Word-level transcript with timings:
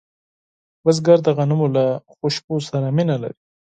بزګر 0.83 1.19
د 1.23 1.27
غنمو 1.37 1.67
له 1.75 1.85
خوشبو 2.15 2.55
سره 2.69 2.87
مینه 2.97 3.15
لري 3.23 3.39